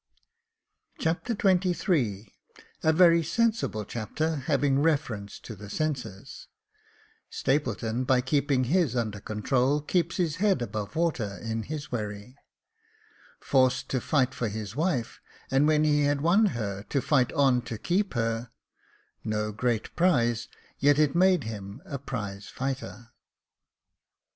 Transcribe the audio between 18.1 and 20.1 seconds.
her— No great